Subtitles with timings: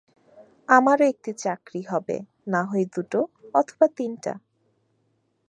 [0.69, 2.17] আমারো একটি চাকরি হবে,
[2.47, 3.19] নাহয় দুটো,
[3.53, 4.33] অথবা তিনটা।